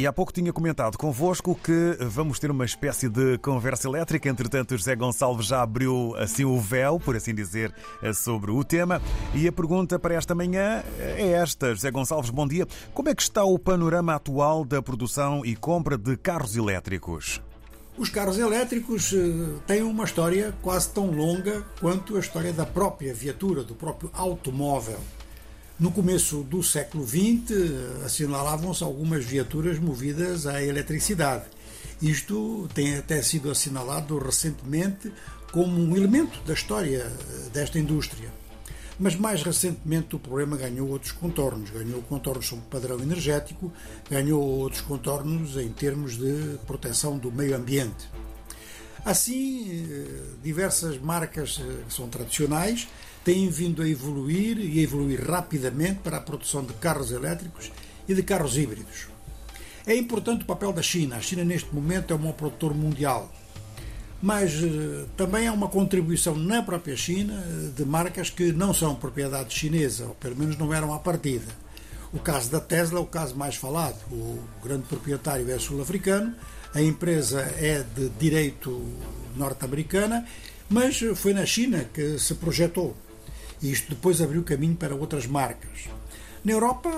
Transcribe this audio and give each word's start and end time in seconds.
E 0.00 0.06
há 0.06 0.12
pouco 0.14 0.32
tinha 0.32 0.50
comentado 0.50 0.96
convosco 0.96 1.54
que 1.54 1.94
vamos 2.00 2.38
ter 2.38 2.50
uma 2.50 2.64
espécie 2.64 3.06
de 3.06 3.36
conversa 3.36 3.86
elétrica. 3.86 4.30
Entretanto, 4.30 4.74
José 4.74 4.96
Gonçalves 4.96 5.48
já 5.48 5.60
abriu 5.60 6.14
assim 6.16 6.42
o 6.42 6.58
véu, 6.58 6.98
por 6.98 7.16
assim 7.16 7.34
dizer, 7.34 7.70
sobre 8.14 8.50
o 8.50 8.64
tema. 8.64 9.02
E 9.34 9.46
a 9.46 9.52
pergunta 9.52 9.98
para 9.98 10.14
esta 10.14 10.34
manhã 10.34 10.82
é 10.98 11.32
esta. 11.32 11.74
José 11.74 11.90
Gonçalves, 11.90 12.30
bom 12.30 12.48
dia. 12.48 12.66
Como 12.94 13.10
é 13.10 13.14
que 13.14 13.20
está 13.20 13.44
o 13.44 13.58
panorama 13.58 14.14
atual 14.14 14.64
da 14.64 14.80
produção 14.80 15.44
e 15.44 15.54
compra 15.54 15.98
de 15.98 16.16
carros 16.16 16.56
elétricos? 16.56 17.42
Os 17.98 18.08
carros 18.08 18.38
elétricos 18.38 19.12
eh, 19.12 19.60
têm 19.66 19.82
uma 19.82 20.04
história 20.04 20.54
quase 20.62 20.88
tão 20.88 21.10
longa 21.10 21.62
quanto 21.78 22.16
a 22.16 22.20
história 22.20 22.54
da 22.54 22.64
própria 22.64 23.12
viatura, 23.12 23.62
do 23.62 23.74
próprio 23.74 24.10
automóvel. 24.14 24.98
No 25.80 25.90
começo 25.90 26.42
do 26.42 26.62
século 26.62 27.06
XX, 27.08 28.04
assinalavam-se 28.04 28.84
algumas 28.84 29.24
viaturas 29.24 29.78
movidas 29.78 30.46
à 30.46 30.62
eletricidade. 30.62 31.44
Isto 32.02 32.68
tem 32.74 32.98
até 32.98 33.22
sido 33.22 33.50
assinalado 33.50 34.18
recentemente 34.18 35.10
como 35.50 35.80
um 35.80 35.96
elemento 35.96 36.38
da 36.44 36.52
história 36.52 37.10
desta 37.50 37.78
indústria. 37.78 38.30
Mas 38.98 39.16
mais 39.16 39.42
recentemente 39.42 40.14
o 40.14 40.18
problema 40.18 40.54
ganhou 40.54 40.86
outros 40.86 41.12
contornos. 41.12 41.70
Ganhou 41.70 42.02
contornos 42.02 42.46
sobre 42.46 42.66
padrão 42.66 43.00
energético, 43.00 43.72
ganhou 44.10 44.42
outros 44.42 44.82
contornos 44.82 45.56
em 45.56 45.70
termos 45.70 46.18
de 46.18 46.58
proteção 46.66 47.16
do 47.16 47.32
meio 47.32 47.56
ambiente. 47.56 48.06
Assim, 49.02 49.86
eh, 49.90 50.22
diversas 50.42 50.98
marcas 50.98 51.58
eh, 51.58 51.84
que 51.88 51.94
são 51.94 52.06
tradicionais 52.06 52.86
têm 53.24 53.48
vindo 53.48 53.82
a 53.82 53.88
evoluir 53.88 54.58
e 54.58 54.78
a 54.78 54.82
evoluir 54.82 55.24
rapidamente 55.28 56.00
para 56.00 56.16
a 56.16 56.20
produção 56.20 56.64
de 56.64 56.72
carros 56.74 57.12
elétricos 57.12 57.70
e 58.08 58.14
de 58.14 58.22
carros 58.22 58.56
híbridos. 58.56 59.08
É 59.86 59.96
importante 59.96 60.42
o 60.42 60.46
papel 60.46 60.72
da 60.72 60.82
China. 60.82 61.16
A 61.16 61.20
China, 61.20 61.44
neste 61.44 61.74
momento, 61.74 62.12
é 62.12 62.18
maior 62.18 62.34
produtor 62.34 62.74
mundial. 62.74 63.32
Mas 64.22 64.52
eh, 64.62 65.06
também 65.16 65.48
há 65.48 65.52
uma 65.52 65.68
contribuição 65.68 66.36
na 66.36 66.62
própria 66.62 66.96
China 66.96 67.42
de 67.74 67.84
marcas 67.84 68.28
que 68.28 68.52
não 68.52 68.74
são 68.74 68.94
propriedade 68.94 69.54
chinesa, 69.54 70.06
ou 70.06 70.14
pelo 70.14 70.36
menos 70.36 70.58
não 70.58 70.74
eram 70.74 70.92
à 70.92 70.98
partida. 70.98 71.46
O 72.12 72.18
caso 72.18 72.50
da 72.50 72.60
Tesla 72.60 72.98
é 72.98 73.02
o 73.02 73.06
caso 73.06 73.34
mais 73.36 73.56
falado. 73.56 73.98
O 74.12 74.38
grande 74.62 74.82
proprietário 74.82 75.50
é 75.50 75.58
sul-africano, 75.58 76.34
a 76.74 76.82
empresa 76.82 77.40
é 77.40 77.82
de 77.82 78.10
direito 78.10 78.84
norte-americana, 79.36 80.26
mas 80.68 81.00
foi 81.16 81.32
na 81.32 81.46
China 81.46 81.84
que 81.92 82.18
se 82.18 82.34
projetou. 82.34 82.96
E 83.62 83.70
isto 83.70 83.90
depois 83.90 84.20
abriu 84.20 84.42
caminho 84.42 84.74
para 84.74 84.94
outras 84.94 85.26
marcas. 85.26 85.88
Na 86.42 86.52
Europa, 86.52 86.88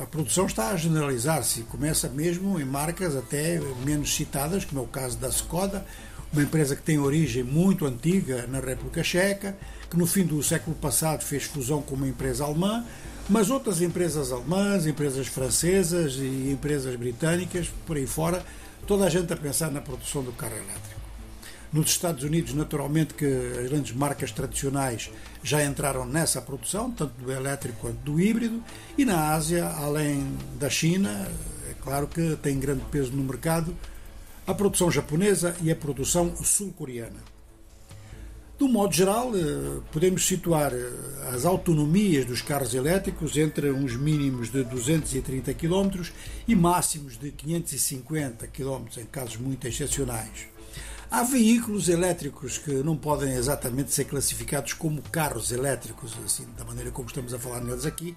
a 0.00 0.06
produção 0.06 0.46
está 0.46 0.70
a 0.70 0.76
generalizar-se 0.76 1.62
começa 1.62 2.08
mesmo 2.08 2.60
em 2.60 2.64
marcas 2.64 3.16
até 3.16 3.60
menos 3.84 4.14
citadas, 4.14 4.64
como 4.64 4.80
é 4.80 4.84
o 4.84 4.86
caso 4.86 5.18
da 5.18 5.28
Skoda, 5.28 5.84
uma 6.32 6.42
empresa 6.42 6.76
que 6.76 6.82
tem 6.82 6.98
origem 6.98 7.42
muito 7.42 7.84
antiga 7.84 8.46
na 8.46 8.60
República 8.60 9.02
Checa, 9.02 9.56
que 9.90 9.96
no 9.96 10.06
fim 10.06 10.24
do 10.24 10.40
século 10.42 10.76
passado 10.76 11.24
fez 11.24 11.42
fusão 11.42 11.82
com 11.82 11.96
uma 11.96 12.06
empresa 12.06 12.44
alemã, 12.44 12.84
mas 13.28 13.50
outras 13.50 13.82
empresas 13.82 14.30
alemãs, 14.30 14.86
empresas 14.86 15.26
francesas 15.26 16.14
e 16.14 16.50
empresas 16.52 16.94
britânicas, 16.94 17.68
por 17.84 17.96
aí 17.96 18.06
fora, 18.06 18.44
toda 18.86 19.04
a 19.04 19.10
gente 19.10 19.32
a 19.32 19.36
pensar 19.36 19.70
na 19.70 19.80
produção 19.80 20.22
do 20.22 20.32
carro 20.32 20.54
elétrico. 20.54 21.01
Nos 21.72 21.88
Estados 21.88 22.22
Unidos, 22.22 22.52
naturalmente, 22.52 23.14
que 23.14 23.24
as 23.24 23.70
grandes 23.70 23.92
marcas 23.92 24.30
tradicionais 24.30 25.10
já 25.42 25.64
entraram 25.64 26.04
nessa 26.04 26.42
produção, 26.42 26.90
tanto 26.90 27.14
do 27.14 27.32
elétrico 27.32 27.78
quanto 27.80 27.98
do 28.00 28.20
híbrido, 28.20 28.62
e 28.98 29.06
na 29.06 29.32
Ásia, 29.32 29.66
além 29.66 30.36
da 30.58 30.68
China, 30.68 31.26
é 31.70 31.74
claro 31.82 32.06
que 32.06 32.36
tem 32.42 32.60
grande 32.60 32.84
peso 32.90 33.12
no 33.12 33.24
mercado 33.24 33.74
a 34.46 34.52
produção 34.52 34.90
japonesa 34.90 35.56
e 35.62 35.70
a 35.70 35.76
produção 35.76 36.36
sul-coreana. 36.36 37.32
Do 38.58 38.68
modo 38.68 38.94
geral, 38.94 39.32
eh, 39.34 39.80
podemos 39.90 40.26
situar 40.26 40.72
eh, 40.72 40.88
as 41.34 41.44
autonomias 41.44 42.26
dos 42.26 42.42
carros 42.42 42.74
elétricos 42.74 43.36
entre 43.36 43.70
uns 43.72 43.96
mínimos 43.96 44.52
de 44.52 44.62
230 44.62 45.54
km 45.54 46.06
e 46.46 46.54
máximos 46.54 47.18
de 47.18 47.30
550 47.30 48.46
km 48.48 48.84
em 48.98 49.06
casos 49.06 49.36
muito 49.36 49.66
excepcionais. 49.66 50.51
Há 51.12 51.24
veículos 51.24 51.90
elétricos 51.90 52.56
que 52.56 52.72
não 52.72 52.96
podem 52.96 53.34
exatamente 53.34 53.92
ser 53.92 54.06
classificados 54.06 54.72
como 54.72 55.02
carros 55.02 55.52
elétricos, 55.52 56.16
assim, 56.24 56.46
da 56.56 56.64
maneira 56.64 56.90
como 56.90 57.06
estamos 57.06 57.34
a 57.34 57.38
falar 57.38 57.60
neles 57.60 57.84
aqui, 57.84 58.16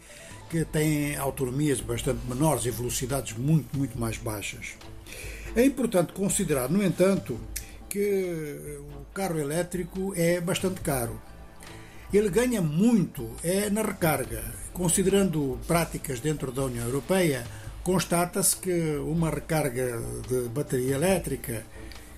que 0.50 0.64
têm 0.64 1.18
autonomias 1.18 1.82
bastante 1.82 2.26
menores 2.26 2.66
e 2.66 2.72
velocidades 2.72 3.38
muito, 3.38 3.78
muito 3.78 4.00
mais 4.00 4.18
baixas. 4.18 4.76
É 5.58 5.66
importante 5.66 6.14
considerar, 6.14 6.70
no 6.70 6.82
entanto, 6.82 7.38
que 7.90 8.80
o 8.80 9.14
carro 9.14 9.40
elétrico 9.40 10.14
é 10.16 10.40
bastante 10.40 10.80
caro. 10.80 11.22
Ele 12.14 12.30
ganha 12.30 12.62
muito 12.62 13.30
é 13.44 13.70
na 13.70 13.82
recarga. 13.82 14.42
Considerando 14.72 15.60
práticas 15.68 16.22
dentro 16.22 16.50
da 16.50 16.64
União 16.64 16.86
Europeia, 16.86 17.46
constata-se 17.84 18.56
que 18.56 18.96
uma 19.00 19.30
recarga 19.30 20.02
de 20.30 20.48
bateria 20.48 20.96
elétrica 20.96 21.66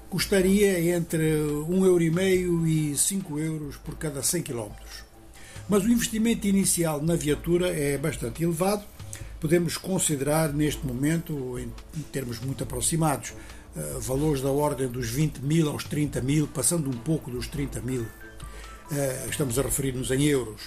custaria 0.09 0.95
entre 0.95 1.40
1,5€ 1.68 2.68
e 2.68 2.97
5 2.97 3.40
euros 3.40 3.78
por 3.78 3.95
cada 3.95 4.23
100 4.23 4.44
km. 4.44 4.72
Mas 5.69 5.84
o 5.84 5.90
investimento 5.90 6.47
inicial 6.47 7.01
na 7.01 7.16
viatura 7.16 7.68
é 7.68 7.97
bastante 7.97 8.44
elevado. 8.44 8.85
Podemos 9.40 9.78
considerar 9.78 10.53
neste 10.53 10.85
momento, 10.85 11.59
em 11.59 11.69
termos 12.12 12.40
muito 12.40 12.63
aproximados, 12.63 13.34
eh, 13.75 13.97
valores 14.00 14.41
da 14.41 14.50
ordem 14.50 14.88
dos 14.88 15.09
20 15.09 15.40
mil 15.40 15.69
aos 15.69 15.84
30 15.84 16.22
mil, 16.22 16.47
passando 16.47 16.89
um 16.89 16.97
pouco 16.97 17.29
dos 17.29 17.47
30 17.47 17.81
mil. 17.81 18.01
Uh, 18.01 19.29
estamos 19.29 19.59
a 19.59 19.62
referir-nos 19.62 20.09
em 20.12 20.24
euros. 20.24 20.62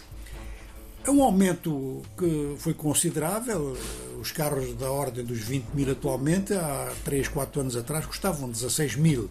É 1.03 1.11
um 1.11 1.23
aumento 1.23 2.03
que 2.17 2.55
foi 2.59 2.75
considerável. 2.75 3.77
Os 4.21 4.31
carros 4.33 4.75
da 4.75 4.91
ordem 4.91 5.25
dos 5.25 5.39
20 5.39 5.69
mil 5.75 5.91
atualmente, 5.91 6.53
há 6.53 6.93
3, 7.05 7.29
4 7.29 7.61
anos 7.63 7.77
atrás, 7.77 8.05
custavam 8.05 8.51
16 8.51 8.97
mil. 8.97 9.31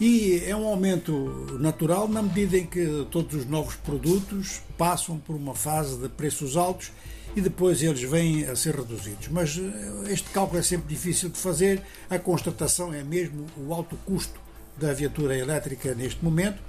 E 0.00 0.42
é 0.46 0.56
um 0.56 0.66
aumento 0.66 1.12
natural 1.60 2.08
na 2.08 2.22
medida 2.22 2.56
em 2.56 2.64
que 2.64 3.06
todos 3.10 3.34
os 3.34 3.44
novos 3.44 3.74
produtos 3.74 4.62
passam 4.78 5.18
por 5.18 5.36
uma 5.36 5.54
fase 5.54 5.98
de 5.98 6.08
preços 6.08 6.56
altos 6.56 6.90
e 7.36 7.40
depois 7.42 7.82
eles 7.82 8.02
vêm 8.02 8.44
a 8.46 8.56
ser 8.56 8.74
reduzidos. 8.74 9.28
Mas 9.28 9.58
eh, 9.58 10.12
este 10.12 10.30
cálculo 10.30 10.58
é 10.58 10.62
sempre 10.62 10.88
difícil 10.88 11.28
de 11.28 11.38
fazer, 11.38 11.82
a 12.08 12.18
constatação 12.18 12.94
é 12.94 13.04
mesmo 13.04 13.44
o 13.58 13.74
alto 13.74 13.96
custo 14.06 14.40
da 14.78 14.94
viatura 14.94 15.36
elétrica 15.36 15.94
neste 15.94 16.24
momento, 16.24 16.62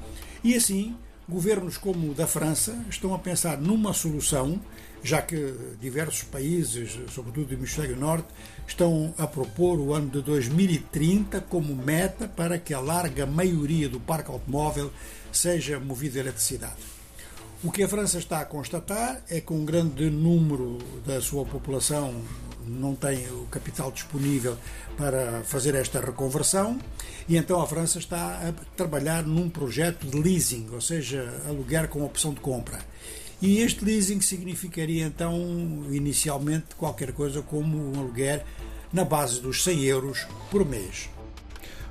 e 0.44 0.54
assim 0.54 0.98
governos 1.32 1.78
como 1.78 2.12
o 2.12 2.14
da 2.14 2.28
França 2.28 2.78
estão 2.90 3.14
a 3.14 3.20
pensar 3.20 3.58
numa 3.58 3.94
solução, 3.94 4.60
já 5.02 5.22
que 5.22 5.56
diversos 5.80 6.24
países, 6.24 7.00
sobretudo 7.10 7.48
do 7.48 7.54
Hemisfério 7.54 7.96
Norte, 7.96 8.28
estão 8.68 9.14
a 9.18 9.26
propor 9.26 9.80
o 9.80 9.94
ano 9.94 10.10
de 10.10 10.22
2030 10.22 11.40
como 11.50 11.74
meta 11.74 12.28
para 12.28 12.60
que 12.60 12.74
a 12.74 12.82
larga 12.82 13.26
maioria 13.26 13.88
do 13.88 14.00
parque 14.00 14.30
automóvel 14.30 14.92
seja 15.32 15.80
movido 15.80 16.18
a 16.18 16.22
eletricidade. 16.22 17.01
O 17.64 17.72
que 17.72 17.84
a 17.84 17.88
França 17.88 18.18
está 18.18 18.40
a 18.40 18.46
constatar 18.46 19.22
é 19.30 19.40
que 19.40 19.54
um 19.54 19.64
grande 19.64 20.10
número 20.10 20.80
da 21.06 21.22
sua 21.22 21.46
população 21.46 22.20
não 22.66 22.96
tem 22.96 23.28
o 23.28 23.46
capital 23.52 23.92
disponível 23.92 24.58
para 24.98 25.44
fazer 25.44 25.76
esta 25.76 26.00
reconversão 26.00 26.80
e 27.30 27.38
então 27.38 27.62
a 27.62 27.68
França 27.68 28.00
está 28.00 28.50
a 28.50 28.52
trabalhar 28.76 29.22
num 29.22 29.48
projeto 29.48 30.08
de 30.08 30.18
leasing, 30.20 30.70
ou 30.74 30.82
seja, 30.82 31.32
aluguer 31.48 31.88
com 31.88 32.04
opção 32.04 32.34
de 32.34 32.40
compra. 32.40 32.80
E 33.40 33.60
este 33.60 33.86
leasing 33.86 34.22
significaria 34.22 35.06
então 35.06 35.38
inicialmente 35.92 36.74
qualquer 36.76 37.12
coisa 37.14 37.44
como 37.44 37.78
um 37.78 38.00
aluguer 38.00 38.44
na 38.92 39.06
base 39.06 39.40
dos 39.40 39.64
100 39.64 39.84
euros 39.84 40.28
por 40.50 40.66
mês. 40.66 41.10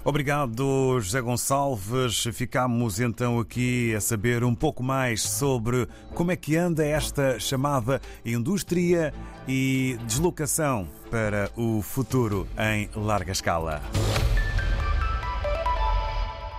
Obrigado, 0.03 0.99
José 1.01 1.21
Gonçalves. 1.21 2.25
Ficamos 2.33 3.01
então 3.01 3.39
aqui 3.39 3.95
a 3.95 4.01
saber 4.01 4.43
um 4.43 4.55
pouco 4.55 4.83
mais 4.83 5.23
sobre 5.23 5.87
como 6.15 6.33
é 6.33 6.37
que 6.37 6.57
anda 6.57 6.85
esta 6.85 7.39
chamada 7.39 8.01
indústria 8.25 9.13
e 9.47 9.99
deslocação 10.07 10.89
para 11.11 11.51
o 11.55 11.83
futuro 11.83 12.49
em 12.59 12.89
larga 12.97 13.33
escala. 13.33 13.83